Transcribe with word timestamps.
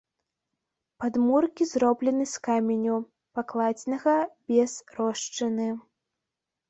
Падмуркі 1.03 1.63
зроблены 1.73 2.25
з 2.33 2.43
каменю, 2.49 2.97
пакладзенага 3.41 4.17
без 4.53 4.71
рошчыны. 4.97 5.69